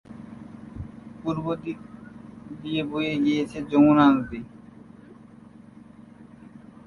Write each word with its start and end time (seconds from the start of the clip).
আর 0.03 0.13
পূর্ব 1.21 1.45
দিক 1.63 1.79
দিয়ে 2.61 2.81
বয়ে 2.91 3.13
গিয়েছে 3.23 3.57
যমুনা 3.71 4.05
নদী। 4.13 4.41